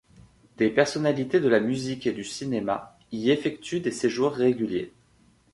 Des 0.57 0.71
personnalités 0.71 1.39
de 1.39 1.47
la 1.47 1.59
musique 1.59 2.07
et 2.07 2.11
du 2.11 2.23
cinéma 2.23 2.97
y 3.11 3.29
effectuent 3.29 3.81
des 3.81 3.91
séjours 3.91 4.31
réguliers. 4.31 4.95